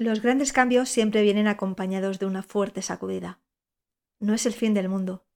Los 0.00 0.22
grandes 0.22 0.52
cambios 0.52 0.88
siempre 0.88 1.22
vienen 1.22 1.48
acompañados 1.48 2.20
de 2.20 2.26
una 2.26 2.44
fuerte 2.44 2.82
sacudida. 2.82 3.40
No 4.20 4.32
es 4.32 4.46
el 4.46 4.52
fin 4.52 4.72
del 4.72 4.88
mundo, 4.88 5.26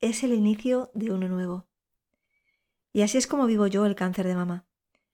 es 0.00 0.24
el 0.24 0.32
inicio 0.32 0.90
de 0.94 1.12
uno 1.12 1.28
nuevo. 1.28 1.68
Y 2.94 3.02
así 3.02 3.18
es 3.18 3.26
como 3.26 3.44
vivo 3.44 3.66
yo 3.66 3.84
el 3.84 3.94
cáncer 3.94 4.26
de 4.26 4.34
mama, 4.34 4.64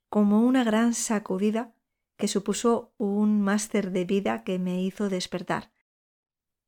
como 0.08 0.42
una 0.42 0.62
gran 0.62 0.94
sacudida 0.94 1.74
que 2.16 2.28
supuso 2.28 2.94
un 2.96 3.42
máster 3.42 3.90
de 3.90 4.04
vida 4.04 4.44
que 4.44 4.60
me 4.60 4.80
hizo 4.80 5.08
despertar. 5.08 5.72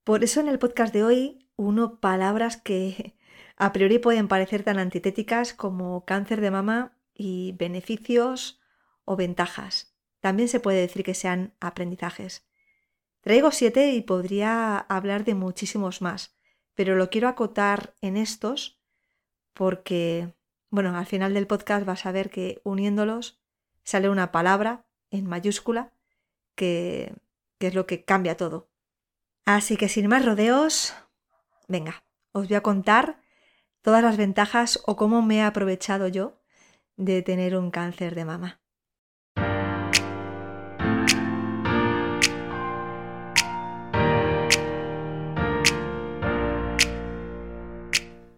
Por 0.02 0.24
eso 0.24 0.40
en 0.40 0.48
el 0.48 0.58
podcast 0.58 0.92
de 0.92 1.04
hoy 1.04 1.48
uno 1.54 2.00
palabras 2.00 2.56
que 2.56 3.16
a 3.56 3.72
priori 3.72 4.00
pueden 4.00 4.26
parecer 4.26 4.64
tan 4.64 4.80
antitéticas 4.80 5.54
como 5.54 6.04
cáncer 6.04 6.40
de 6.40 6.50
mama 6.50 6.98
y 7.14 7.52
beneficios 7.52 8.60
o 9.04 9.14
ventajas. 9.14 9.93
También 10.24 10.48
se 10.48 10.58
puede 10.58 10.80
decir 10.80 11.04
que 11.04 11.12
sean 11.12 11.52
aprendizajes. 11.60 12.46
Traigo 13.20 13.50
siete 13.50 13.92
y 13.92 14.00
podría 14.00 14.78
hablar 14.78 15.22
de 15.24 15.34
muchísimos 15.34 16.00
más, 16.00 16.34
pero 16.72 16.96
lo 16.96 17.10
quiero 17.10 17.28
acotar 17.28 17.94
en 18.00 18.16
estos 18.16 18.80
porque, 19.52 20.32
bueno, 20.70 20.96
al 20.96 21.04
final 21.04 21.34
del 21.34 21.46
podcast 21.46 21.84
vas 21.84 22.06
a 22.06 22.12
ver 22.12 22.30
que 22.30 22.62
uniéndolos 22.64 23.38
sale 23.82 24.08
una 24.08 24.32
palabra 24.32 24.86
en 25.10 25.26
mayúscula 25.26 25.92
que, 26.54 27.12
que 27.58 27.66
es 27.66 27.74
lo 27.74 27.86
que 27.86 28.02
cambia 28.02 28.38
todo. 28.38 28.70
Así 29.44 29.76
que 29.76 29.90
sin 29.90 30.08
más 30.08 30.24
rodeos, 30.24 30.94
venga, 31.68 32.02
os 32.32 32.48
voy 32.48 32.56
a 32.56 32.62
contar 32.62 33.20
todas 33.82 34.02
las 34.02 34.16
ventajas 34.16 34.82
o 34.86 34.96
cómo 34.96 35.20
me 35.20 35.40
he 35.40 35.42
aprovechado 35.42 36.08
yo 36.08 36.40
de 36.96 37.20
tener 37.20 37.58
un 37.58 37.70
cáncer 37.70 38.14
de 38.14 38.24
mama. 38.24 38.63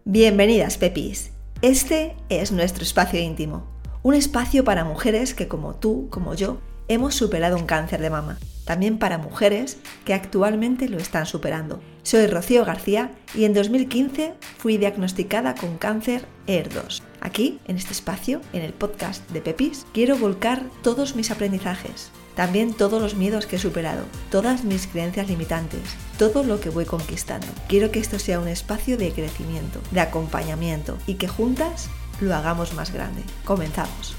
Bienvenidas, 0.09 0.77
Pepis. 0.77 1.31
Este 1.61 2.15
es 2.29 2.53
nuestro 2.53 2.83
espacio 2.83 3.19
íntimo, 3.19 3.67
un 4.03 4.13
espacio 4.13 4.63
para 4.63 4.85
mujeres 4.85 5.33
que 5.33 5.49
como 5.49 5.75
tú, 5.75 6.07
como 6.09 6.33
yo, 6.33 6.59
hemos 6.87 7.13
superado 7.13 7.57
un 7.57 7.65
cáncer 7.65 7.99
de 7.99 8.09
mama. 8.09 8.37
También 8.63 8.99
para 8.99 9.17
mujeres 9.17 9.79
que 10.05 10.13
actualmente 10.13 10.87
lo 10.87 10.97
están 10.97 11.25
superando. 11.25 11.81
Soy 12.03 12.27
Rocío 12.27 12.63
García 12.63 13.11
y 13.35 13.43
en 13.43 13.53
2015 13.53 14.33
fui 14.57 14.77
diagnosticada 14.77 15.55
con 15.55 15.77
cáncer 15.77 16.25
ER2. 16.47 17.01
Aquí, 17.19 17.59
en 17.67 17.75
este 17.75 17.91
espacio, 17.91 18.39
en 18.53 18.61
el 18.61 18.71
podcast 18.71 19.29
de 19.31 19.41
Pepis, 19.41 19.85
quiero 19.93 20.17
volcar 20.17 20.63
todos 20.83 21.17
mis 21.17 21.31
aprendizajes, 21.31 22.11
también 22.33 22.73
todos 22.73 23.01
los 23.01 23.15
miedos 23.15 23.45
que 23.45 23.57
he 23.57 23.59
superado, 23.59 24.05
todas 24.31 24.63
mis 24.63 24.87
creencias 24.87 25.27
limitantes, 25.27 25.81
todo 26.17 26.43
lo 26.43 26.59
que 26.59 26.69
voy 26.69 26.85
conquistando. 26.85 27.47
Quiero 27.67 27.91
que 27.91 27.99
esto 27.99 28.17
sea 28.17 28.39
un 28.39 28.47
espacio 28.47 28.97
de 28.97 29.11
crecimiento, 29.11 29.79
de 29.91 29.99
acompañamiento 29.99 30.97
y 31.05 31.15
que 31.15 31.27
juntas 31.27 31.89
lo 32.19 32.33
hagamos 32.33 32.73
más 32.73 32.91
grande. 32.91 33.21
Comenzamos. 33.45 34.15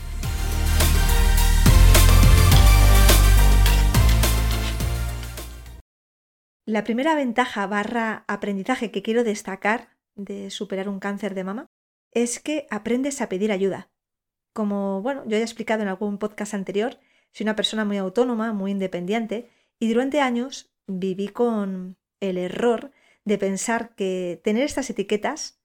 La 6.64 6.84
primera 6.84 7.14
ventaja 7.14 7.66
barra 7.66 8.24
aprendizaje 8.28 8.90
que 8.90 9.02
quiero 9.02 9.24
destacar 9.24 9.96
de 10.14 10.50
superar 10.50 10.88
un 10.88 11.00
cáncer 11.00 11.34
de 11.34 11.44
mama 11.44 11.66
es 12.12 12.40
que 12.40 12.66
aprendes 12.70 13.20
a 13.20 13.28
pedir 13.28 13.50
ayuda. 13.50 13.90
Como, 14.52 15.02
bueno, 15.02 15.24
yo 15.26 15.36
he 15.36 15.42
explicado 15.42 15.82
en 15.82 15.88
algún 15.88 16.18
podcast 16.18 16.54
anterior, 16.54 16.98
soy 17.32 17.44
una 17.44 17.56
persona 17.56 17.84
muy 17.84 17.96
autónoma, 17.96 18.52
muy 18.52 18.70
independiente 18.70 19.50
y 19.78 19.88
durante 19.88 20.20
años 20.20 20.70
viví 20.88 21.28
con 21.28 21.96
el 22.20 22.38
error 22.38 22.90
de 23.24 23.38
pensar 23.38 23.94
que 23.94 24.40
tener 24.42 24.64
estas 24.64 24.90
etiquetas 24.90 25.60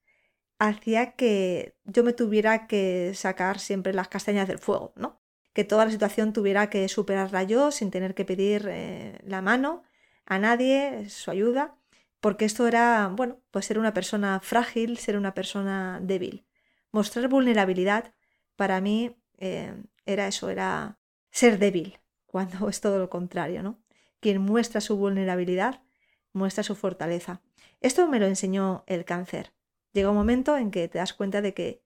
hacía 0.60 1.16
que 1.16 1.76
yo 1.86 2.04
me 2.04 2.14
tuviera 2.14 2.68
que 2.68 3.14
sacar 3.16 3.60
siempre 3.60 3.94
las 3.94 4.08
castañas 4.10 4.48
del 4.48 4.60
fuego, 4.60 4.94
¿no? 4.96 5.22
Que 5.54 5.64
toda 5.64 5.86
la 5.86 5.92
situación 5.92 6.34
tuviera 6.34 6.70
que 6.70 6.88
superarla 6.90 7.44
yo 7.44 7.72
sin 7.72 7.92
tener 7.92 8.16
que 8.16 8.26
pedir 8.26 8.68
eh, 8.70 9.20
la 9.26 9.42
mano 9.42 9.84
a 10.26 10.40
nadie, 10.40 11.10
su 11.10 11.32
ayuda, 11.32 11.78
porque 12.20 12.46
esto 12.46 12.68
era, 12.68 13.10
bueno, 13.10 13.42
pues 13.52 13.66
ser 13.66 13.80
una 13.80 13.94
persona 13.94 14.40
frágil, 14.42 14.98
ser 14.98 15.18
una 15.18 15.34
persona 15.34 16.00
débil. 16.02 16.46
Mostrar 16.92 17.28
vulnerabilidad 17.28 18.14
para 18.56 18.82
mí 18.82 19.18
eh, 19.38 19.74
era 20.06 20.28
eso, 20.28 20.50
era 20.50 21.00
ser 21.32 21.60
débil, 21.60 22.00
cuando 22.26 22.68
es 22.70 22.82
todo 22.82 23.00
lo 23.00 23.10
contrario, 23.10 23.64
¿no? 23.64 23.83
Quien 24.24 24.42
muestra 24.42 24.80
su 24.80 24.96
vulnerabilidad 24.96 25.84
muestra 26.32 26.64
su 26.64 26.76
fortaleza. 26.76 27.42
Esto 27.82 28.08
me 28.08 28.22
lo 28.22 28.26
enseñó 28.26 28.86
el 28.88 29.04
cáncer. 29.04 29.52
Llega 29.92 30.12
un 30.12 30.16
momento 30.16 30.56
en 30.56 30.72
que 30.72 30.88
te 30.88 30.98
das 30.98 31.12
cuenta 31.12 31.42
de 31.42 31.54
que 31.54 31.84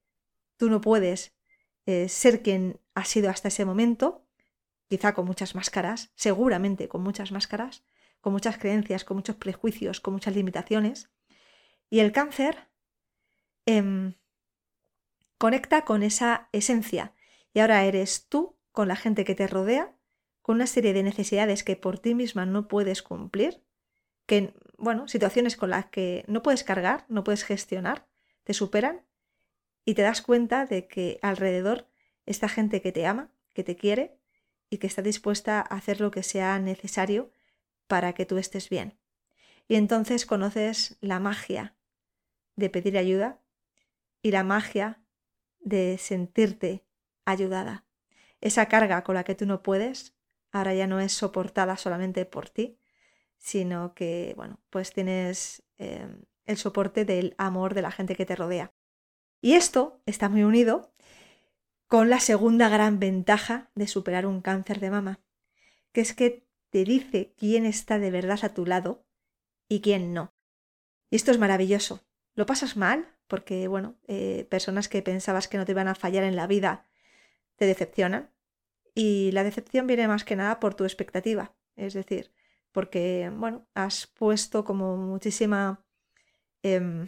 tú 0.56 0.70
no 0.70 0.80
puedes 0.80 1.36
eh, 1.88 2.08
ser 2.10 2.44
quien 2.44 2.80
has 2.94 3.08
sido 3.08 3.32
hasta 3.32 3.48
ese 3.48 3.66
momento, 3.66 4.24
quizá 4.88 5.16
con 5.16 5.26
muchas 5.26 5.56
máscaras, 5.56 6.12
seguramente 6.14 6.88
con 6.88 7.02
muchas 7.02 7.32
máscaras, 7.32 7.84
con 8.22 8.34
muchas 8.34 8.60
creencias, 8.60 9.04
con 9.04 9.18
muchos 9.18 9.38
prejuicios, 9.38 10.00
con 10.00 10.14
muchas 10.14 10.36
limitaciones. 10.36 11.10
Y 11.90 12.02
el 12.02 12.12
cáncer 12.12 12.68
em, 13.66 14.14
conecta 15.40 15.86
con 15.86 16.04
esa 16.04 16.50
esencia. 16.52 17.16
Y 17.52 17.62
ahora 17.62 17.84
eres 17.84 18.28
tú 18.30 18.60
con 18.72 18.88
la 18.88 18.96
gente 18.96 19.26
que 19.26 19.34
te 19.34 19.48
rodea, 19.48 19.97
con 20.48 20.56
una 20.56 20.68
serie 20.68 20.94
de 20.94 21.04
necesidades 21.04 21.66
que 21.66 21.76
por 21.76 22.00
ti 22.00 22.16
misma 22.16 22.46
no 22.46 22.70
puedes 22.70 23.04
cumplir, 23.04 23.62
que, 24.26 24.54
bueno, 24.78 25.10
situaciones 25.10 25.58
con 25.58 25.72
las 25.72 25.88
que 25.88 26.24
no 26.30 26.42
puedes 26.42 26.64
cargar, 26.64 27.04
no 27.10 27.26
puedes 27.26 27.44
gestionar, 27.44 28.08
te 28.46 28.54
superan 28.54 29.06
y 29.84 29.94
te 29.94 30.04
das 30.04 30.22
cuenta 30.22 30.66
de 30.66 30.88
que 30.88 31.20
alrededor 31.22 31.90
está 32.26 32.48
gente 32.48 32.82
que 32.82 32.94
te 32.94 33.06
ama, 33.06 33.30
que 33.54 33.66
te 33.66 33.76
quiere 33.76 34.22
y 34.70 34.78
que 34.78 34.88
está 34.88 35.02
dispuesta 35.02 35.60
a 35.60 35.64
hacer 35.64 36.00
lo 36.00 36.12
que 36.12 36.24
sea 36.24 36.58
necesario 36.60 37.30
para 37.88 38.14
que 38.14 38.26
tú 38.26 38.38
estés 38.38 38.70
bien. 38.70 38.98
Y 39.68 39.76
entonces 39.76 40.26
conoces 40.26 40.96
la 41.02 41.20
magia 41.20 41.76
de 42.56 42.70
pedir 42.70 42.98
ayuda 42.98 43.42
y 44.22 44.32
la 44.32 44.46
magia 44.46 45.04
de 45.60 45.98
sentirte 45.98 46.86
ayudada. 47.26 47.84
Esa 48.40 48.68
carga 48.68 49.04
con 49.04 49.16
la 49.16 49.26
que 49.26 49.36
tú 49.36 49.46
no 49.46 49.62
puedes, 49.62 50.17
ahora 50.52 50.74
ya 50.74 50.88
no 50.88 51.00
es 51.00 51.14
soportada 51.14 51.78
solamente 51.78 52.26
por 52.26 52.50
ti, 52.50 52.80
sino 53.38 53.94
que, 53.94 54.34
bueno, 54.36 54.60
pues 54.70 54.92
tienes 54.94 55.64
em, 55.78 56.24
el 56.46 56.58
soporte 56.58 57.06
del 57.06 57.36
amor 57.38 57.74
de 57.74 57.82
la 57.82 57.92
gente 57.92 58.16
que 58.16 58.26
te 58.26 58.36
rodea. 58.36 58.74
Y 59.42 59.54
esto 59.54 60.02
está 60.06 60.30
muy 60.30 60.44
unido 60.44 60.94
con 61.88 62.10
la 62.10 62.20
segunda 62.20 62.70
gran 62.70 63.00
ventaja 63.00 63.72
de 63.76 63.88
superar 63.88 64.26
un 64.26 64.42
cáncer 64.42 64.80
de 64.80 64.92
mama, 64.92 65.22
que 65.92 66.02
es 66.02 66.14
que 66.14 66.48
te 66.70 66.84
dice 66.84 67.34
quién 67.38 67.66
está 67.66 68.00
de 68.00 68.12
verdad 68.12 68.40
a 68.44 68.54
tu 68.54 68.66
lado 68.66 69.06
y 69.70 69.82
quién 69.82 70.14
no. 70.14 70.34
Y 71.10 71.16
esto 71.16 71.32
es 71.32 71.40
maravilloso. 71.40 72.02
Lo 72.36 72.46
pasas 72.46 72.76
mal 72.76 73.16
porque, 73.28 73.68
bueno, 73.68 73.96
eh, 74.08 74.46
personas 74.50 74.90
que 74.90 75.02
pensabas 75.02 75.48
que 75.48 75.58
no 75.58 75.66
te 75.66 75.72
iban 75.72 75.88
a 75.88 75.96
fallar 75.96 76.24
en 76.24 76.36
la 76.36 76.48
vida 76.48 76.86
te 77.56 77.66
decepcionan. 77.66 78.32
Y 79.00 79.32
la 79.32 79.44
decepción 79.44 79.86
viene 79.86 80.08
más 80.08 80.24
que 80.24 80.36
nada 80.36 80.60
por 80.60 80.74
tu 80.74 80.84
expectativa. 80.84 81.54
Es 81.76 81.94
decir, 81.94 82.34
porque, 82.72 83.32
bueno, 83.32 83.68
has 83.76 84.08
puesto 84.08 84.66
como 84.66 84.98
muchísima 84.98 85.86
em, 86.64 87.08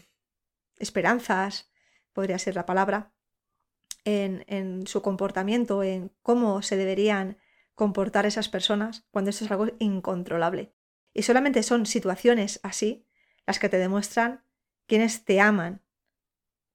esperanzas, 0.77 1.71
podría 2.13 2.37
ser 2.37 2.53
la 2.53 2.67
palabra, 2.67 3.11
en, 4.05 4.45
en 4.45 4.85
su 4.85 5.01
comportamiento, 5.01 5.81
en 5.81 6.11
cómo 6.21 6.61
se 6.61 6.77
deberían 6.77 7.39
comportar 7.73 8.27
esas 8.27 8.49
personas 8.49 9.07
cuando 9.09 9.31
esto 9.31 9.45
es 9.45 9.49
algo 9.49 9.65
incontrolable. 9.79 10.75
Y 11.15 11.23
solamente 11.23 11.63
son 11.63 11.87
situaciones 11.87 12.59
así 12.61 13.07
las 13.47 13.57
que 13.57 13.67
te 13.67 13.79
demuestran 13.79 14.43
quienes 14.85 15.25
te 15.25 15.41
aman 15.41 15.81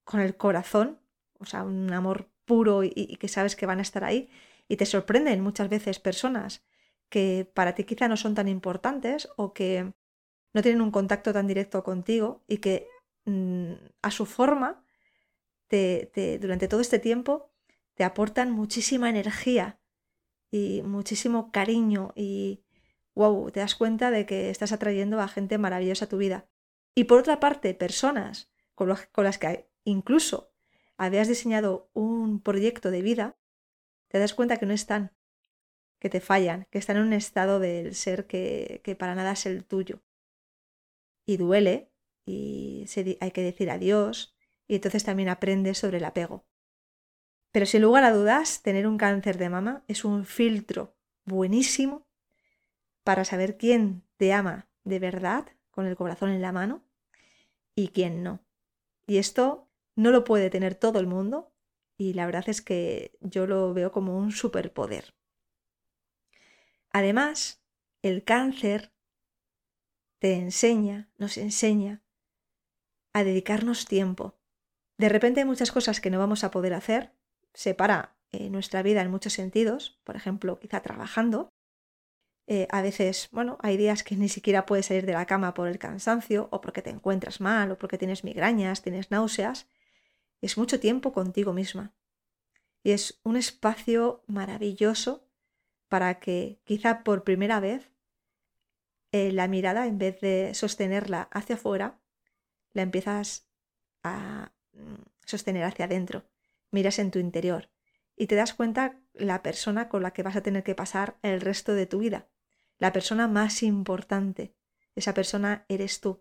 con 0.03 0.19
el 0.19 0.37
corazón, 0.37 0.99
o 1.39 1.45
sea, 1.45 1.63
un 1.63 1.93
amor 1.93 2.33
puro 2.45 2.83
y, 2.83 3.17
que 3.21 3.29
sabes 3.29 3.55
que 3.55 3.67
van 3.67 3.79
a 3.79 3.83
estar 3.83 4.03
ahí. 4.03 4.29
Y 4.69 4.77
te 4.77 4.87
sorprenden 4.87 5.41
muchas 5.41 5.69
veces 5.69 5.99
personas 5.99 6.65
que 7.09 7.51
para 7.55 7.75
ti 7.75 7.85
quizá 7.85 8.09
no 8.09 8.17
son 8.17 8.35
tan 8.35 8.49
importantes 8.49 9.29
o 9.37 9.53
que 9.53 9.93
no 10.53 10.63
tienen 10.63 10.81
un 10.81 10.91
contacto 10.91 11.33
tan 11.33 11.47
directo 11.47 11.83
contigo 11.83 12.43
y 12.49 12.59
que 12.59 12.89
mm, 13.25 13.73
a 14.03 14.11
su 14.11 14.27
forma 14.27 14.85
te, 15.69 16.39
durante 16.41 16.69
todo 16.69 16.81
este 16.81 16.99
tiempo 16.99 17.51
te 17.95 18.05
aportan 18.05 18.51
muchísima 18.51 19.11
energía 19.11 19.81
y 20.51 20.83
muchísimo 20.83 21.51
cariño 21.51 22.13
y 22.15 22.65
wow, 23.15 23.51
te 23.51 23.61
das 23.61 23.75
cuenta 23.75 24.11
de 24.11 24.27
que 24.27 24.51
estás 24.51 24.73
atrayendo 24.73 25.21
a 25.21 25.29
gente 25.29 25.59
maravillosa 25.59 26.07
a 26.07 26.09
tu 26.09 26.19
vida. 26.19 26.49
Y 26.95 27.05
por 27.05 27.19
otra 27.21 27.41
parte, 27.41 27.75
personas 27.75 28.51
con, 28.75 28.93
con 29.13 29.25
las 29.25 29.39
que 29.39 29.69
incluso 29.85 30.53
habías 30.97 31.29
diseñado 31.29 31.91
un 31.93 32.41
proyecto 32.41 32.91
de 32.91 33.03
vida, 33.03 33.37
te 34.15 34.21
das 34.21 34.33
cuenta 34.33 34.59
que 34.59 34.67
no 34.67 34.73
están, 34.73 35.11
que 35.99 36.09
te 36.09 36.21
fallan, 36.21 36.69
que 36.71 36.79
están 36.79 36.99
en 36.99 37.03
un 37.03 37.13
estado 37.13 37.59
del 37.59 37.97
ser 37.97 38.29
que, 38.29 38.97
para 38.97 39.17
nada 39.17 39.33
es 39.33 39.45
el 39.45 39.65
tuyo. 39.65 40.05
Y 41.27 41.37
duele, 41.37 41.91
y 42.25 42.87
hay 43.19 43.33
que 43.33 43.43
decir 43.43 43.73
adiós, 43.73 44.37
y 44.69 44.77
entonces 44.77 45.03
también 45.03 45.31
aprendes 45.31 45.79
sobre 45.79 45.97
el 45.97 46.05
apego. 46.05 46.47
Pero 47.51 47.67
sin 47.67 47.83
lugar 47.83 48.05
a 48.05 48.13
dudas, 48.13 48.63
tener 48.63 48.87
un 48.87 48.99
cáncer 48.99 49.37
de 49.37 49.51
mama 49.51 49.83
es 49.89 50.05
un 50.05 50.25
filtro 50.25 50.97
buenísimo 51.25 52.07
para 53.03 53.25
saber 53.25 53.57
quién 53.57 54.05
te 54.17 54.33
ama 54.33 54.71
de 54.85 55.01
verdad, 55.01 55.49
con 55.73 55.87
el 55.87 55.97
corazón 55.97 56.31
en 56.31 56.41
la 56.41 56.53
mano, 56.53 56.85
y 57.75 57.89
quién 57.89 58.23
no. 58.23 58.47
Y 59.09 59.19
esto 59.19 59.69
no 59.97 60.13
lo 60.13 60.23
puede 60.23 60.51
tener 60.51 60.77
todo 60.77 61.01
el 61.01 61.09
mundo, 61.09 61.53
y 61.97 62.15
la 62.15 62.27
verdad 62.27 62.49
es 62.49 62.63
que 62.63 63.17
yo 63.21 63.47
lo 63.47 63.73
veo 63.75 63.93
como 63.93 64.17
un 64.19 64.33
superpoder. 64.33 65.15
Además, 66.91 67.63
el 68.03 68.25
cáncer 68.25 68.93
te 70.19 70.35
enseña, 70.35 71.11
nos 71.19 71.37
enseña 71.37 72.03
a 73.13 73.25
dedicarnos 73.25 73.87
tiempo. 73.87 74.39
De 74.99 75.09
repente 75.09 75.41
hay 75.41 75.47
muchas 75.47 75.73
cosas 75.73 76.01
que 76.01 76.11
no 76.11 76.19
vamos 76.19 76.45
a 76.45 76.51
poder 76.51 76.75
hacer, 76.75 77.13
se 77.53 77.75
para 77.75 78.17
eh, 78.33 78.51
nuestra 78.51 78.83
vida 78.83 79.01
en 79.01 79.11
muchos 79.11 79.33
sentidos, 79.33 80.01
por 80.05 80.17
ejemplo, 80.17 80.59
quizá 80.59 80.81
trabajando. 80.81 81.49
Eh, 82.47 82.67
a 82.71 82.83
veces, 82.83 83.29
bueno, 83.33 83.59
hay 83.61 83.77
días 83.77 84.03
que 84.03 84.17
ni 84.17 84.29
siquiera 84.29 84.67
puedes 84.67 84.87
salir 84.87 85.07
de 85.07 85.13
la 85.13 85.27
cama 85.27 85.55
por 85.55 85.69
el 85.69 85.79
cansancio 85.79 86.49
o 86.51 86.61
porque 86.61 86.83
te 86.83 86.91
encuentras 86.91 87.41
mal 87.41 87.71
o 87.71 87.79
porque 87.79 87.99
tienes 87.99 88.25
migrañas, 88.25 88.83
tienes 88.83 89.11
náuseas. 89.11 89.67
Es 90.45 90.59
mucho 90.59 90.79
tiempo 90.79 91.15
contigo 91.15 91.55
misma. 91.55 91.95
Y 92.83 92.91
es 92.91 93.19
un 93.23 93.39
espacio 93.39 94.23
maravilloso 94.27 95.27
para 95.89 96.21
que 96.21 96.61
quizá 96.65 97.03
por 97.03 97.25
primera 97.25 97.61
vez 97.61 97.91
eh, 99.11 99.33
la 99.33 99.49
mirada, 99.49 99.87
en 99.87 99.97
vez 99.97 100.21
de 100.21 100.53
sostenerla 100.53 101.31
hacia 101.33 101.55
afuera, 101.55 101.99
la 102.75 102.83
empiezas 102.83 103.49
a 104.03 104.53
mm, 104.75 105.03
sostener 105.25 105.65
hacia 105.65 105.87
adentro. 105.87 106.27
Miras 106.71 106.99
en 106.99 107.11
tu 107.11 107.19
interior 107.19 107.71
y 108.15 108.27
te 108.27 108.35
das 108.35 108.53
cuenta 108.53 109.01
la 109.15 109.43
persona 109.43 109.89
con 109.89 110.03
la 110.03 110.11
que 110.11 110.23
vas 110.23 110.37
a 110.37 110.43
tener 110.43 110.63
que 110.63 110.75
pasar 110.75 111.17
el 111.23 111.41
resto 111.41 111.73
de 111.73 111.87
tu 111.87 112.01
vida. 112.01 112.29
La 112.77 112.93
persona 112.93 113.29
más 113.29 113.63
importante. 113.63 114.55
Esa 114.95 115.15
persona 115.15 115.65
eres 115.71 116.03
tú. 116.03 116.21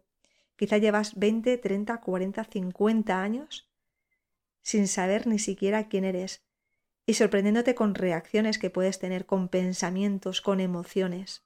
Quizá 0.56 0.78
llevas 0.78 1.16
20, 1.16 1.58
30, 1.58 2.00
40, 2.00 2.46
50 2.46 3.22
años 3.22 3.73
sin 4.64 4.88
saber 4.88 5.28
ni 5.28 5.40
siquiera 5.40 5.88
quién 5.88 6.06
eres 6.06 6.44
y 7.06 7.16
sorprendiéndote 7.16 7.76
con 7.76 7.96
reacciones 7.96 8.58
que 8.58 8.70
puedes 8.70 9.00
tener, 9.00 9.26
con 9.26 9.50
pensamientos, 9.50 10.42
con 10.42 10.60
emociones. 10.60 11.46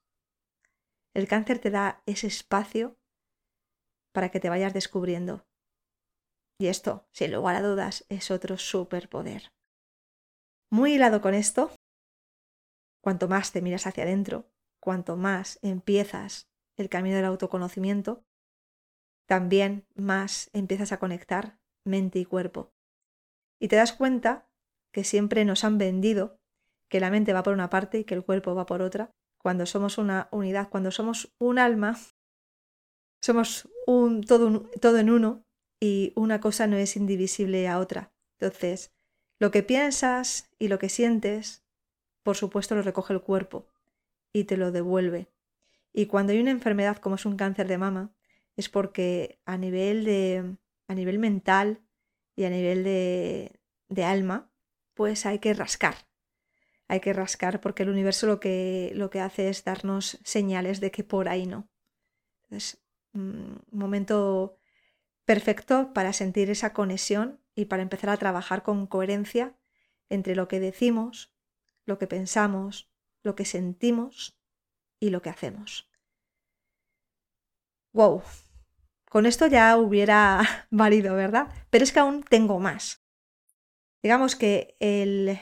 El 1.16 1.28
cáncer 1.28 1.60
te 1.60 1.72
da 1.72 2.04
ese 2.06 2.28
espacio 2.28 3.00
para 4.14 4.30
que 4.30 4.40
te 4.40 4.50
vayas 4.50 4.74
descubriendo. 4.74 5.48
Y 6.60 6.68
esto, 6.68 7.08
sin 7.12 7.32
lugar 7.32 7.56
a 7.56 7.62
dudas, 7.62 8.06
es 8.10 8.32
otro 8.32 8.58
superpoder. 8.58 9.52
Muy 10.72 10.94
hilado 10.94 11.22
con 11.22 11.34
esto, 11.34 11.72
cuanto 13.02 13.28
más 13.28 13.52
te 13.52 13.62
miras 13.62 13.88
hacia 13.88 14.04
adentro, 14.04 14.50
cuanto 14.80 15.18
más 15.18 15.60
empiezas 15.62 16.50
el 16.78 16.90
camino 16.90 17.16
del 17.16 17.26
autoconocimiento, 17.26 18.24
también 19.28 19.88
más 19.96 20.50
empiezas 20.54 20.92
a 20.92 21.00
conectar 21.00 21.60
mente 21.84 22.20
y 22.20 22.26
cuerpo. 22.26 22.77
Y 23.60 23.68
te 23.68 23.76
das 23.76 23.94
cuenta 23.94 24.48
que 24.92 25.04
siempre 25.04 25.46
nos 25.46 25.64
han 25.64 25.78
vendido 25.78 26.40
que 26.90 27.00
la 27.00 27.12
mente 27.12 27.34
va 27.34 27.44
por 27.44 27.54
una 27.54 27.70
parte 27.70 28.00
y 28.00 28.04
que 28.04 28.14
el 28.14 28.24
cuerpo 28.24 28.56
va 28.56 28.66
por 28.66 28.82
otra. 28.82 29.12
Cuando 29.38 29.66
somos 29.66 29.98
una 29.98 30.30
unidad, 30.32 30.70
cuando 30.70 30.92
somos 30.92 31.34
un 31.40 31.60
alma, 31.60 31.98
somos 33.22 33.70
un 33.86 34.24
todo, 34.24 34.70
todo 34.82 34.98
en 34.98 35.10
uno 35.10 35.44
y 35.80 36.14
una 36.16 36.40
cosa 36.40 36.68
no 36.68 36.78
es 36.78 36.96
indivisible 36.96 37.68
a 37.68 37.80
otra. 37.80 38.12
Entonces, 38.40 38.92
lo 39.40 39.52
que 39.52 39.64
piensas 39.64 40.50
y 40.60 40.68
lo 40.68 40.80
que 40.80 40.90
sientes, 40.90 41.64
por 42.24 42.36
supuesto, 42.36 42.76
lo 42.76 42.82
recoge 42.82 43.14
el 43.14 43.22
cuerpo 43.22 43.68
y 44.34 44.46
te 44.46 44.58
lo 44.58 44.72
devuelve. 44.72 45.28
Y 45.94 46.08
cuando 46.08 46.34
hay 46.34 46.40
una 46.40 46.52
enfermedad 46.52 46.98
como 46.98 47.16
es 47.16 47.26
un 47.26 47.38
cáncer 47.38 47.68
de 47.68 47.78
mama, 47.78 48.12
es 48.56 48.70
porque 48.70 49.40
a 49.46 49.58
nivel 49.58 50.04
de 50.04 50.58
a 50.88 50.96
nivel 50.96 51.20
mental 51.20 51.82
y 52.38 52.46
a 52.46 52.50
nivel 52.50 52.86
de, 52.86 53.60
de 53.90 54.06
alma 54.06 54.50
pues 54.94 55.26
hay 55.26 55.40
que 55.40 55.54
rascar. 55.54 55.96
Hay 56.88 57.02
que 57.02 57.12
rascar 57.12 57.60
porque 57.60 57.84
el 57.84 57.90
universo 57.90 58.28
lo 58.28 58.40
que, 58.40 58.92
lo 58.96 59.10
que 59.10 59.20
hace 59.20 59.50
es 59.50 59.66
darnos 59.66 60.20
señales 60.24 60.80
de 60.80 60.92
que 60.92 61.04
por 61.04 61.28
ahí 61.28 61.46
no. 61.46 61.70
Es 62.50 62.82
un 63.14 63.62
momento 63.72 64.58
perfecto 65.26 65.92
para 65.94 66.14
sentir 66.14 66.50
esa 66.50 66.72
conexión 66.74 67.42
y 67.56 67.66
para 67.66 67.84
empezar 67.84 68.10
a 68.10 68.18
trabajar 68.18 68.64
con 68.64 68.88
coherencia 68.88 69.58
entre 70.10 70.36
lo 70.36 70.48
que 70.48 70.62
decimos, 70.62 71.34
lo 71.86 71.98
que 71.98 72.08
pensamos, 72.08 72.90
lo 73.24 73.36
que 73.36 73.46
sentimos 73.46 74.40
y 75.00 75.10
lo 75.10 75.22
que 75.22 75.30
hacemos. 75.30 75.90
¡Wow! 77.94 78.22
Con 79.10 79.26
esto 79.26 79.48
ya 79.48 79.78
hubiera 79.78 80.68
valido, 80.70 81.16
¿verdad? 81.16 81.48
Pero 81.70 81.84
es 81.84 81.92
que 81.92 82.00
aún 82.00 82.24
tengo 82.24 82.60
más. 82.60 83.04
Digamos 84.04 84.36
que 84.36 84.76
el 84.80 85.40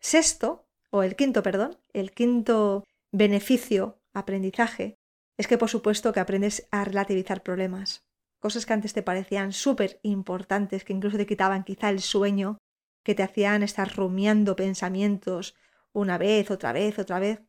sexto, 0.00 0.68
o 0.90 1.02
el 1.02 1.16
quinto, 1.16 1.42
perdón, 1.42 1.78
el 1.92 2.12
quinto 2.12 2.84
beneficio, 3.12 4.00
aprendizaje, 4.12 4.98
es 5.36 5.46
que 5.46 5.58
por 5.58 5.68
supuesto 5.68 6.12
que 6.12 6.20
aprendes 6.20 6.66
a 6.70 6.84
relativizar 6.84 7.42
problemas. 7.42 8.06
Cosas 8.38 8.64
que 8.64 8.72
antes 8.72 8.92
te 8.92 9.02
parecían 9.02 9.52
súper 9.52 9.98
importantes, 10.02 10.84
que 10.84 10.92
incluso 10.92 11.16
te 11.16 11.26
quitaban 11.26 11.64
quizá 11.64 11.90
el 11.90 12.00
sueño, 12.00 12.58
que 13.02 13.14
te 13.14 13.22
hacían 13.22 13.62
estar 13.62 13.94
rumiando 13.94 14.56
pensamientos 14.56 15.54
una 15.92 16.18
vez, 16.18 16.50
otra 16.50 16.72
vez, 16.72 16.98
otra 16.98 17.18
vez, 17.18 17.40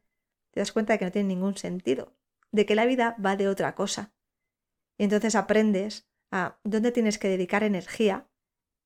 te 0.51 0.59
das 0.59 0.71
cuenta 0.71 0.93
de 0.93 0.99
que 0.99 1.05
no 1.05 1.11
tiene 1.11 1.27
ningún 1.29 1.57
sentido, 1.57 2.15
de 2.51 2.65
que 2.65 2.75
la 2.75 2.85
vida 2.85 3.15
va 3.23 3.35
de 3.35 3.47
otra 3.47 3.75
cosa. 3.75 4.13
Y 4.97 5.03
entonces 5.03 5.35
aprendes 5.35 6.09
a 6.31 6.59
dónde 6.63 6.91
tienes 6.91 7.17
que 7.17 7.29
dedicar 7.29 7.63
energía 7.63 8.29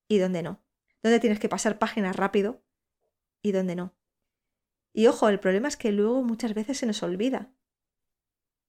y 0.08 0.18
dónde 0.18 0.44
no 0.44 0.62
dónde 1.02 1.20
tienes 1.20 1.40
que 1.40 1.50
pasar 1.50 1.80
páginas 1.80 2.16
rápido 2.16 2.64
y 3.42 3.52
dónde 3.52 3.76
no. 3.76 3.96
Y 4.94 5.08
ojo, 5.08 5.30
el 5.30 5.40
problema 5.40 5.68
es 5.68 5.78
que 5.78 5.92
luego 5.92 6.22
muchas 6.24 6.54
veces 6.54 6.78
se 6.78 6.86
nos 6.86 7.02
olvida. 7.04 7.54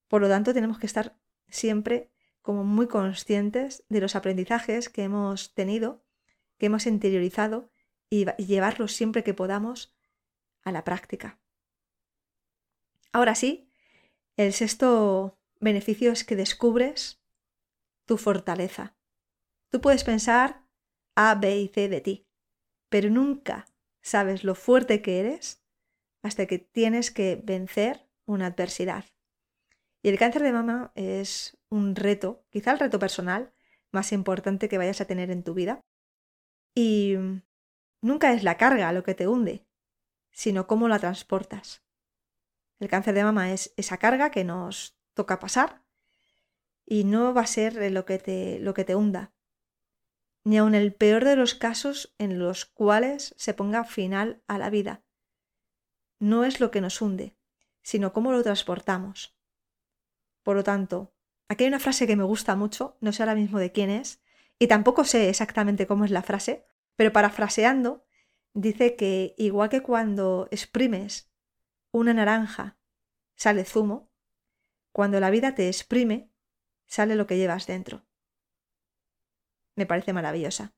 Por 0.09 0.21
lo 0.23 0.29
tanto, 0.29 0.55
tenemos 0.55 0.79
que 0.79 0.87
estar 0.87 1.19
siempre 1.49 2.11
como 2.43 2.65
muy 2.65 2.87
conscientes 2.89 3.85
de 3.89 4.01
los 4.01 4.17
aprendizajes 4.17 4.89
que 4.89 5.03
hemos 5.03 5.55
tenido, 5.55 6.05
que 6.59 6.67
hemos 6.67 6.87
interiorizado 6.87 7.71
y 8.09 8.27
llevarlos 8.37 8.93
siempre 8.93 9.25
que 9.25 9.35
podamos 9.35 9.97
a 10.65 10.73
la 10.73 10.85
práctica. 10.85 11.41
Ahora 13.13 13.35
sí, 13.35 13.71
el 14.37 14.53
sexto 14.53 15.39
beneficio 15.61 16.13
es 16.13 16.25
que 16.25 16.37
descubres 16.37 17.22
tu 18.13 18.19
fortaleza. 18.19 18.95
Tú 19.71 19.81
puedes 19.81 20.05
pensar 20.05 20.69
a, 21.17 21.35
B 21.35 21.61
y 21.61 21.69
C 21.69 21.89
de 21.89 22.03
ti, 22.03 22.29
pero 22.91 23.09
nunca 23.09 23.65
sabes 24.03 24.45
lo 24.45 24.55
fuerte 24.55 25.01
que 25.01 25.19
eres 25.19 25.65
hasta 26.23 26.45
que 26.45 26.59
tienes 26.59 27.11
que 27.11 27.41
vencer 27.43 28.07
una 28.27 28.49
adversidad. 28.49 29.07
Y 30.03 30.11
el 30.11 30.19
cáncer 30.19 30.43
de 30.43 30.53
mama 30.53 30.93
es 30.95 31.57
un 31.71 31.97
reto, 31.97 32.45
quizá 32.51 32.73
el 32.73 32.81
reto 32.81 32.99
personal 32.99 33.55
más 33.93 34.13
importante 34.13 34.69
que 34.69 34.77
vayas 34.77 35.01
a 35.01 35.07
tener 35.07 35.31
en 35.31 35.43
tu 35.43 35.55
vida. 35.55 35.81
Y 36.75 37.15
nunca 38.03 38.35
es 38.35 38.43
la 38.43 38.59
carga 38.59 38.93
lo 38.93 39.05
que 39.05 39.15
te 39.15 39.27
hunde, 39.27 39.67
sino 40.33 40.67
cómo 40.67 40.87
la 40.87 40.99
transportas. 40.99 41.83
El 42.79 42.91
cáncer 42.91 43.15
de 43.15 43.25
mama 43.25 43.55
es 43.55 43.73
esa 43.79 43.97
carga 43.97 44.31
que 44.31 44.45
nos 44.45 44.99
toca 45.15 45.39
pasar 45.39 45.82
y 46.87 47.05
no 47.05 47.35
va 47.35 47.43
a 47.43 47.47
ser 47.47 47.93
lo 47.93 48.05
que 48.05 48.19
te, 48.19 48.59
lo 48.59 48.75
que 48.75 48.85
te 48.85 48.95
hunda, 48.95 49.33
ni 50.45 50.59
aun 50.59 50.75
el 50.75 50.93
peor 50.93 51.25
de 51.25 51.37
los 51.37 51.55
casos 51.55 52.15
en 52.19 52.39
los 52.39 52.65
cuales 52.65 53.35
se 53.39 53.55
ponga 53.55 53.85
final 53.85 54.43
a 54.49 54.59
la 54.59 54.71
vida. 54.71 55.05
No 56.19 56.45
es 56.45 56.61
lo 56.61 56.71
que 56.71 56.81
nos 56.81 57.01
hunde, 57.01 57.37
sino 57.83 58.13
cómo 58.13 58.33
lo 58.33 58.43
transportamos. 58.43 59.37
Por 60.43 60.57
lo 60.57 60.65
tanto, 60.65 61.15
aquí 61.49 61.65
hay 61.65 61.69
una 61.69 61.79
frase 61.79 62.07
que 62.07 62.17
me 62.17 62.25
gusta 62.25 62.57
mucho, 62.57 62.97
no 63.01 63.13
sé 63.13 63.23
ahora 63.23 63.35
mismo 63.35 63.59
de 63.59 63.73
quién 63.73 63.91
es, 63.91 64.23
y 64.59 64.67
tampoco 64.67 65.05
sé 65.05 65.29
exactamente 65.29 65.87
cómo 65.87 66.05
es 66.05 66.11
la 66.11 66.23
frase, 66.23 66.67
pero 66.97 67.13
parafraseando, 67.13 68.05
dice 68.55 68.97
que 68.97 69.35
igual 69.39 69.69
que 69.69 69.83
cuando 69.83 70.49
exprimes 70.51 71.33
una 71.93 72.15
naranja, 72.15 72.79
sale 73.37 73.65
zumo, 73.65 74.11
cuando 74.93 75.21
la 75.21 75.31
vida 75.31 75.55
te 75.55 75.69
exprime, 75.69 76.32
sale 76.93 77.17
lo 77.17 77.27
que 77.27 77.39
llevas 77.39 77.67
dentro 77.67 78.05
me 79.77 79.87
parece 79.87 80.13
maravillosa. 80.13 80.75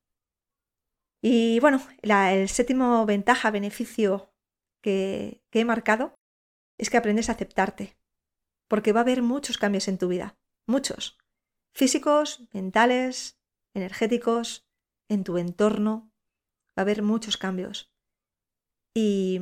Y 1.23 1.59
bueno, 1.61 1.81
el 2.03 2.49
séptimo 2.49 3.07
ventaja, 3.07 3.51
beneficio 3.51 4.33
que, 4.83 5.43
he 5.53 5.65
marcado 5.65 6.15
es 6.79 6.91
que 6.91 6.97
aprendes 6.97 7.29
a 7.29 7.33
aceptarte, 7.33 7.97
porque 8.69 8.93
va 8.93 9.01
a 9.01 9.03
haber 9.03 9.23
muchos 9.23 9.57
cambios 9.57 9.89
en 9.89 9.99
tu 9.99 10.09
vida, 10.09 10.37
muchos, 10.67 11.19
físicos, 11.73 12.47
mentales, 12.53 13.39
energéticos, 13.73 14.67
en 15.09 15.25
tu 15.25 15.39
entorno, 15.39 16.13
va 16.79 16.81
a 16.81 16.83
haber 16.83 17.03
muchos 17.03 17.37
cambios. 17.37 17.91
Y 18.95 19.41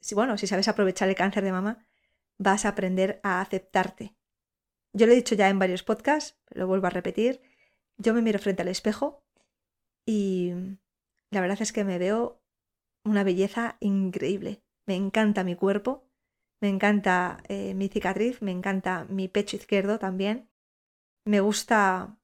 si 0.00 0.14
bueno, 0.14 0.36
si 0.36 0.46
sabes 0.46 0.68
aprovechar 0.68 1.08
el 1.08 1.14
cáncer 1.14 1.44
de 1.44 1.52
mama, 1.52 1.86
vas 2.38 2.64
a 2.64 2.70
aprender 2.70 3.20
a 3.22 3.40
aceptarte. 3.40 4.14
Yo 4.92 5.06
lo 5.06 5.12
he 5.12 5.16
dicho 5.16 5.34
ya 5.34 5.48
en 5.48 5.58
varios 5.58 5.82
podcasts, 5.82 6.38
lo 6.50 6.66
vuelvo 6.66 6.86
a 6.86 6.90
repetir. 6.90 7.40
Yo 7.96 8.14
me 8.14 8.22
miro 8.22 8.38
frente 8.38 8.62
al 8.62 8.68
espejo 8.68 9.24
y 10.06 10.52
la 11.30 11.40
verdad 11.40 11.62
es 11.62 11.72
que 11.72 11.84
me 11.84 11.98
veo 11.98 12.42
una 13.04 13.24
belleza 13.24 13.76
increíble. 13.80 14.62
Me 14.86 14.96
encanta 14.96 15.44
mi 15.44 15.54
cuerpo, 15.54 16.08
me 16.60 16.68
encanta 16.68 17.42
eh, 17.48 17.74
mi 17.74 17.88
cicatriz, 17.88 18.42
me 18.42 18.50
encanta 18.50 19.06
mi 19.08 19.28
pecho 19.28 19.56
izquierdo 19.56 19.98
también. 19.98 20.50
Me 21.24 21.40
gusta 21.40 22.18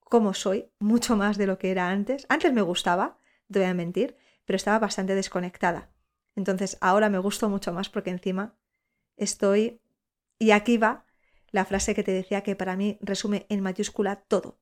cómo 0.00 0.34
soy, 0.34 0.70
mucho 0.78 1.16
más 1.16 1.36
de 1.36 1.46
lo 1.46 1.58
que 1.58 1.70
era 1.70 1.90
antes. 1.90 2.26
Antes 2.28 2.52
me 2.52 2.62
gustaba, 2.62 3.18
te 3.50 3.58
voy 3.58 3.68
a 3.68 3.74
mentir, 3.74 4.16
pero 4.44 4.56
estaba 4.56 4.78
bastante 4.78 5.14
desconectada. 5.14 5.90
Entonces 6.34 6.78
ahora 6.80 7.10
me 7.10 7.18
gusto 7.18 7.48
mucho 7.48 7.72
más 7.72 7.88
porque 7.88 8.10
encima 8.10 8.56
estoy... 9.16 9.80
Y 10.38 10.52
aquí 10.52 10.78
va 10.78 11.04
la 11.52 11.64
frase 11.64 11.94
que 11.94 12.02
te 12.02 12.12
decía 12.12 12.42
que 12.42 12.56
para 12.56 12.76
mí 12.76 12.98
resume 13.00 13.46
en 13.48 13.60
mayúscula 13.60 14.16
todo. 14.16 14.60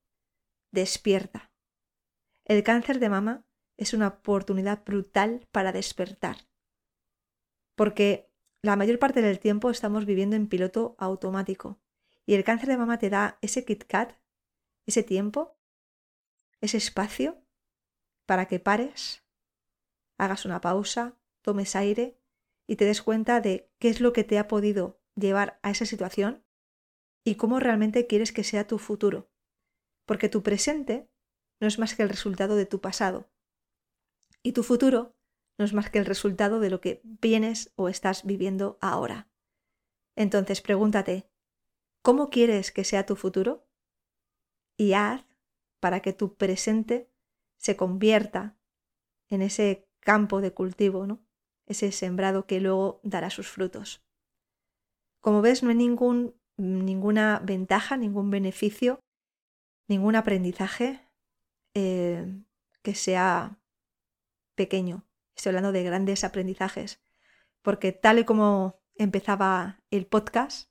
Despierta. 0.71 1.53
El 2.45 2.63
cáncer 2.63 2.99
de 2.99 3.09
mama 3.09 3.47
es 3.77 3.93
una 3.93 4.09
oportunidad 4.09 4.85
brutal 4.85 5.47
para 5.53 5.73
despertar. 5.73 6.49
Porque 7.75 8.33
la 8.63 8.77
mayor 8.77 8.99
parte 8.99 9.23
del 9.23 9.39
tiempo 9.39 9.71
estamos 9.71 10.05
viviendo 10.05 10.35
en 10.35 10.49
piloto 10.49 10.97
automático. 10.99 11.81
Y 12.27 12.35
el 12.35 12.45
cáncer 12.45 12.69
de 12.69 12.77
mama 12.77 12.99
te 12.99 13.11
da 13.11 13.39
ese 13.41 13.65
Kit 13.65 13.85
Kat, 13.85 14.19
ese 14.87 15.03
tiempo, 15.03 15.57
ese 16.61 16.77
espacio 16.77 17.43
para 18.27 18.47
que 18.47 18.59
pares, 18.61 19.25
hagas 20.19 20.45
una 20.45 20.61
pausa, 20.61 21.17
tomes 21.43 21.77
aire 21.77 22.21
y 22.67 22.77
te 22.77 22.85
des 22.85 23.01
cuenta 23.01 23.41
de 23.41 23.71
qué 23.79 23.89
es 23.89 24.01
lo 24.01 24.13
que 24.13 24.25
te 24.25 24.39
ha 24.39 24.49
podido 24.49 25.01
llevar 25.15 25.59
a 25.63 25.71
esa 25.71 25.87
situación 25.87 26.45
y 27.29 27.35
cómo 27.35 27.61
realmente 27.61 28.07
quieres 28.07 28.33
que 28.33 28.43
sea 28.43 28.67
tu 28.67 28.79
futuro. 28.79 29.31
Porque 30.07 30.31
tu 30.31 30.43
presente 30.43 31.11
no 31.61 31.69
es 31.69 31.79
más 31.79 31.95
que 31.95 32.03
el 32.03 32.09
resultado 32.09 32.57
de 32.57 32.65
tu 32.65 32.81
pasado. 32.81 33.31
Y 34.43 34.53
tu 34.53 34.63
futuro 34.63 35.15
no 35.59 35.65
es 35.65 35.75
más 35.75 35.91
que 35.91 35.99
el 35.99 36.07
resultado 36.07 36.59
de 36.59 36.71
lo 36.71 36.81
que 36.81 37.03
vienes 37.05 37.73
o 37.77 37.89
estás 37.89 38.25
viviendo 38.25 38.79
ahora. 38.81 39.29
Entonces 40.17 40.63
pregúntate, 40.63 41.29
¿cómo 42.03 42.31
quieres 42.31 42.73
que 42.73 42.85
sea 42.85 43.05
tu 43.05 43.15
futuro? 43.15 43.69
Y 44.79 44.95
haz 44.95 45.27
para 45.81 46.01
que 46.01 46.13
tu 46.15 46.35
presente 46.35 47.11
se 47.59 47.77
convierta 47.77 48.57
en 49.29 49.43
ese 49.43 49.87
campo 50.01 50.41
de 50.41 50.55
cultivo, 50.55 51.07
¿no? 51.07 51.21
Ese 51.67 51.93
sembrado 51.93 52.47
que 52.47 52.61
luego 52.61 53.01
dará 53.03 53.29
sus 53.29 53.49
frutos. 53.49 54.03
Como 55.21 55.43
ves, 55.43 55.63
no 55.63 55.69
hay 55.69 55.77
ningún, 55.77 56.38
ninguna 56.59 57.41
ventaja, 57.43 57.97
ningún 57.97 58.31
beneficio, 58.31 59.01
ningún 59.87 60.17
aprendizaje 60.17 61.01
eh, 61.75 62.43
que 62.83 62.95
sea 62.95 63.59
pequeño. 64.55 65.07
Estoy 65.35 65.51
hablando 65.51 65.73
de 65.73 65.85
grandes 65.85 66.25
aprendizajes, 66.25 67.01
porque 67.63 67.93
tal 67.93 68.19
y 68.19 68.25
como 68.25 68.81
empezaba 68.97 69.81
el 69.91 70.07
podcast, 70.07 70.69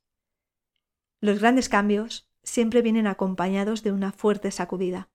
los 1.22 1.40
grandes 1.40 1.70
cambios 1.70 2.30
siempre 2.44 2.82
vienen 2.82 3.08
acompañados 3.08 3.82
de 3.82 3.92
una 3.92 4.12
fuerte 4.12 4.52
sacudida. 4.52 5.10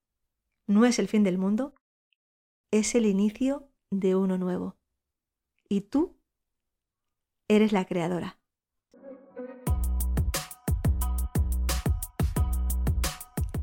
No 0.67 0.85
es 0.87 0.99
el 0.99 1.09
fin 1.09 1.23
del 1.23 1.39
mundo, 1.39 1.75
es 2.71 2.95
el 2.95 3.07
inicio 3.07 3.69
de 3.91 4.17
uno 4.17 4.39
nuevo. 4.39 4.77
Y 5.69 5.83
tú 5.83 6.17
eres 7.49 7.73
la 7.73 7.85
creadora. 7.85 8.42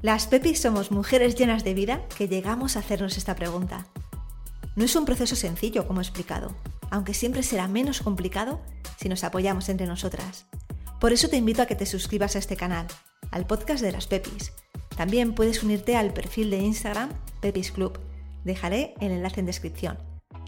Las 0.01 0.27
Pepis 0.27 0.61
somos 0.61 0.91
mujeres 0.91 1.35
llenas 1.35 1.65
de 1.65 1.73
vida 1.73 2.07
que 2.17 2.29
llegamos 2.29 2.77
a 2.77 2.79
hacernos 2.79 3.17
esta 3.17 3.35
pregunta. 3.35 3.85
No 4.77 4.85
es 4.85 4.95
un 4.95 5.03
proceso 5.03 5.35
sencillo, 5.35 5.87
como 5.87 5.99
he 5.99 6.03
explicado, 6.03 6.55
aunque 6.89 7.13
siempre 7.13 7.43
será 7.43 7.67
menos 7.67 8.01
complicado 8.01 8.61
si 8.95 9.09
nos 9.09 9.25
apoyamos 9.25 9.67
entre 9.67 9.87
nosotras. 9.87 10.45
Por 11.01 11.11
eso 11.11 11.27
te 11.27 11.35
invito 11.35 11.61
a 11.61 11.65
que 11.65 11.75
te 11.75 11.85
suscribas 11.85 12.37
a 12.37 12.39
este 12.39 12.55
canal, 12.55 12.87
al 13.31 13.45
podcast 13.45 13.81
de 13.81 13.91
las 13.91 14.07
Pepis. 14.07 14.53
También 14.95 15.35
puedes 15.35 15.63
unirte 15.63 15.97
al 15.97 16.13
perfil 16.13 16.49
de 16.49 16.59
Instagram 16.59 17.09
Pepis 17.41 17.73
Club. 17.73 17.99
Dejaré 18.45 18.93
el 19.01 19.11
enlace 19.11 19.41
en 19.41 19.47
descripción. 19.47 19.97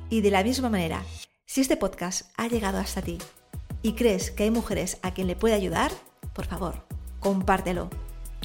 Y 0.09 0.21
de 0.21 0.31
la 0.31 0.45
misma 0.45 0.69
manera, 0.69 1.03
si 1.45 1.59
este 1.59 1.75
podcast 1.75 2.31
ha 2.37 2.47
llegado 2.47 2.77
hasta 2.77 3.01
ti 3.01 3.17
y 3.81 3.93
crees 3.93 4.31
que 4.31 4.43
hay 4.43 4.51
mujeres 4.51 4.97
a 5.01 5.13
quien 5.13 5.27
le 5.27 5.35
puede 5.35 5.55
ayudar, 5.55 5.91
por 6.33 6.45
favor, 6.45 6.85
compártelo. 7.19 7.89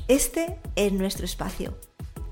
Este 0.09 0.59
es 0.77 0.93
nuestro 0.93 1.25
espacio 1.25 1.77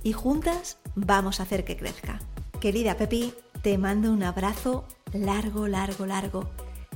y 0.02 0.12
juntas 0.12 0.78
vamos 0.94 1.40
a 1.40 1.42
hacer 1.42 1.64
que 1.64 1.76
crezca. 1.76 2.20
Querida 2.60 2.96
Pepi, 2.96 3.34
te 3.62 3.78
mando 3.78 4.12
un 4.12 4.22
abrazo 4.22 4.86
largo, 5.12 5.66
largo, 5.66 6.06
largo, 6.06 6.50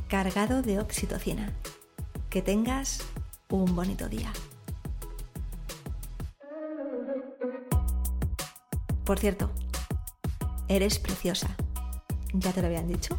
cargado 0.09 0.63
de 0.63 0.79
oxitocina. 0.79 1.53
Que 2.31 2.43
tengas 2.43 3.01
un 3.51 3.75
bonito 3.75 4.09
día. 4.09 4.33
Por 9.05 9.19
cierto, 9.19 9.51
eres 10.69 10.99
preciosa. 10.99 11.49
¿Ya 12.35 12.53
te 12.53 12.61
lo 12.61 12.69
habían 12.69 12.89
dicho? 12.89 13.19